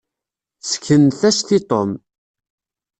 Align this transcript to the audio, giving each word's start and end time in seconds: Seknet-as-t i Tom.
Seknet-as-t 0.69 1.49
i 1.57 1.59
Tom. 1.69 1.91